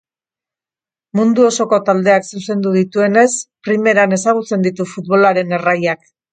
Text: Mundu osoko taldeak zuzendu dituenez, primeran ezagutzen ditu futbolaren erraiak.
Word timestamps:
Mundu 1.19 1.45
osoko 1.49 1.79
taldeak 1.91 2.25
zuzendu 2.33 2.73
dituenez, 2.79 3.27
primeran 3.71 4.21
ezagutzen 4.21 4.69
ditu 4.69 4.91
futbolaren 4.97 5.59
erraiak. 5.63 6.07